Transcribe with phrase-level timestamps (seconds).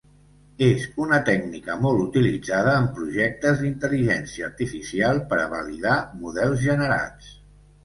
[0.67, 7.33] És una tècnica molt utilitzada en projectes d'intel·ligència artificial per a validar models generats.